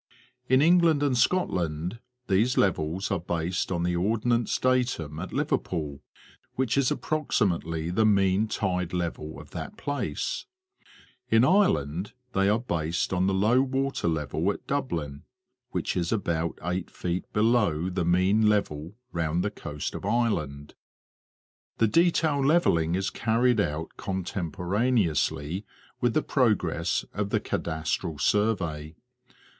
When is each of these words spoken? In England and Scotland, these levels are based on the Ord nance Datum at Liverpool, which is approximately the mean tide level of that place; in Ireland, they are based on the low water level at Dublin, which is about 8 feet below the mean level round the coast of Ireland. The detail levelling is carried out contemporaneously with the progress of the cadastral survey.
In 0.49 0.63
England 0.63 1.03
and 1.03 1.15
Scotland, 1.15 1.99
these 2.27 2.57
levels 2.57 3.11
are 3.11 3.19
based 3.19 3.71
on 3.71 3.83
the 3.83 3.95
Ord 3.95 4.25
nance 4.25 4.57
Datum 4.57 5.19
at 5.19 5.31
Liverpool, 5.31 6.01
which 6.55 6.75
is 6.75 6.89
approximately 6.89 7.91
the 7.91 8.03
mean 8.03 8.47
tide 8.47 8.93
level 8.93 9.39
of 9.39 9.51
that 9.51 9.77
place; 9.77 10.47
in 11.29 11.45
Ireland, 11.45 12.13
they 12.33 12.49
are 12.49 12.57
based 12.61 13.13
on 13.13 13.27
the 13.27 13.33
low 13.35 13.61
water 13.61 14.07
level 14.07 14.51
at 14.51 14.65
Dublin, 14.65 15.21
which 15.69 15.95
is 15.95 16.11
about 16.11 16.57
8 16.63 16.89
feet 16.89 17.31
below 17.31 17.87
the 17.87 18.03
mean 18.03 18.47
level 18.49 18.95
round 19.11 19.43
the 19.43 19.51
coast 19.51 19.93
of 19.93 20.03
Ireland. 20.03 20.73
The 21.77 21.87
detail 21.87 22.43
levelling 22.43 22.95
is 22.95 23.11
carried 23.11 23.59
out 23.59 23.97
contemporaneously 23.97 25.63
with 25.99 26.15
the 26.15 26.23
progress 26.23 27.05
of 27.13 27.29
the 27.29 27.39
cadastral 27.39 28.19
survey. 28.19 28.95